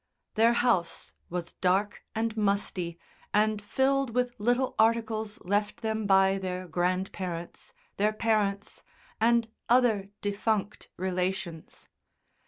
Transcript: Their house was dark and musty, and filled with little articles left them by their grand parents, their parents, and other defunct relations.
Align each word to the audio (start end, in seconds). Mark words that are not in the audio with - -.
Their 0.33 0.53
house 0.53 1.13
was 1.29 1.51
dark 1.61 2.03
and 2.15 2.35
musty, 2.35 2.97
and 3.35 3.61
filled 3.61 4.15
with 4.15 4.33
little 4.39 4.73
articles 4.79 5.39
left 5.41 5.83
them 5.83 6.07
by 6.07 6.39
their 6.39 6.67
grand 6.67 7.11
parents, 7.11 7.75
their 7.97 8.11
parents, 8.11 8.81
and 9.19 9.47
other 9.69 10.09
defunct 10.21 10.89
relations. 10.97 11.87